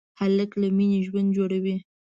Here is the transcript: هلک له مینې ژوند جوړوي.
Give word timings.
هلک 0.19 0.51
له 0.61 0.67
مینې 0.77 0.99
ژوند 1.07 1.29
جوړوي. 1.37 1.75